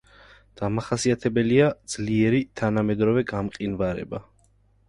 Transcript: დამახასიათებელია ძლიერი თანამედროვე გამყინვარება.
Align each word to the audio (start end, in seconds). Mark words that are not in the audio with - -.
დამახასიათებელია 0.61 1.67
ძლიერი 1.97 2.41
თანამედროვე 2.63 3.25
გამყინვარება. 3.33 4.27